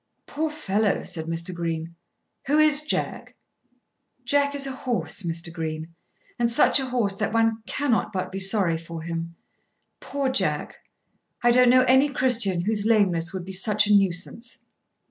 [0.25, 1.53] "Poor fellow," said Mr.
[1.53, 1.93] Green.
[2.47, 3.35] "Who is Jack?"
[4.25, 5.53] "Jack is a horse, Mr.
[5.53, 5.93] Green;
[6.39, 9.35] and such a horse that one cannot but be sorry for him.
[9.99, 10.77] Poor Jack!
[11.43, 14.57] I don't know any Christian whose lameness would be such a nuisance."